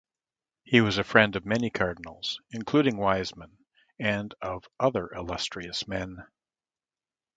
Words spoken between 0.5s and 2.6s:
He was a friend of many cardinals,